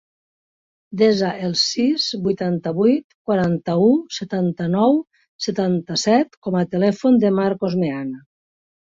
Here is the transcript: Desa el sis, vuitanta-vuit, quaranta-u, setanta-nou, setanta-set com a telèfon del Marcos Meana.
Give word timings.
Desa 0.99 1.27
el 1.47 1.51
sis, 1.63 2.05
vuitanta-vuit, 2.27 3.03
quaranta-u, 3.31 3.89
setanta-nou, 4.17 4.97
setanta-set 5.47 6.39
com 6.47 6.57
a 6.61 6.65
telèfon 6.73 7.21
del 7.25 7.37
Marcos 7.41 7.77
Meana. 7.83 8.23